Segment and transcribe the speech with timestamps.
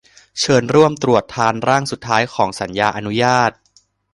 [0.39, 3.51] เชิญร่วมตรวจทานร่างสุดท้ายของสัญญาอนุญาต